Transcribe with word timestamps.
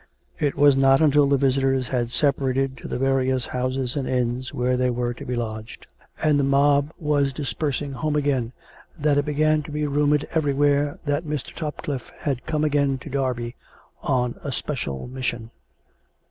It 0.39 0.55
was 0.55 0.75
not 0.75 0.99
until 0.99 1.27
the 1.27 1.37
visitors 1.37 1.89
had 1.89 2.09
separated 2.09 2.75
to 2.77 2.87
the 2.87 2.97
various 2.97 3.45
houses 3.45 3.95
and 3.95 4.09
inns 4.09 4.51
where 4.51 4.75
they 4.75 4.89
were 4.89 5.13
to 5.13 5.23
be 5.23 5.35
lodged, 5.35 5.85
and 6.19 6.39
the 6.39 6.43
mob 6.43 6.91
was 6.97 7.31
dispersing 7.31 7.91
home 7.91 8.15
again, 8.15 8.51
that 8.97 9.19
it 9.19 9.25
began 9.25 9.61
to 9.61 9.69
be 9.69 9.85
rumoured 9.85 10.25
everywhere 10.31 10.97
that 11.05 11.23
Mr. 11.23 11.53
Topcliffe 11.53 12.11
was 12.25 12.37
come 12.47 12.63
again 12.63 12.97
to 12.97 13.11
Derby 13.11 13.53
on 14.01 14.39
a 14.43 14.51
special 14.51 15.05
mission. 15.07 15.51